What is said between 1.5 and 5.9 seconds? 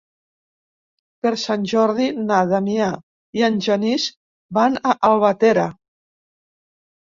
Jordi na Damià i en Genís van a Albatera.